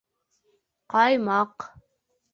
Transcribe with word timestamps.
Ҡаймаҡ 0.95 1.69